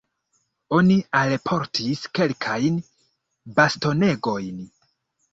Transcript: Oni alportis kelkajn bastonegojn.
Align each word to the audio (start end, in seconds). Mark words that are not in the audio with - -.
Oni 0.75 0.95
alportis 1.17 2.01
kelkajn 2.19 2.79
bastonegojn. 3.59 4.65